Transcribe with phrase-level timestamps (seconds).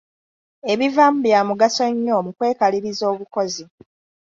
[0.71, 3.63] Ebivaamu bya mugaso nnyo mu kwekaliriza obukozi.